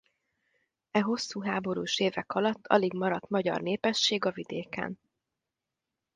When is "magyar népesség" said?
3.29-4.25